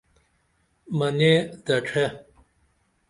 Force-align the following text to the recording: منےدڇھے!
منےدڇھے! 0.97 2.05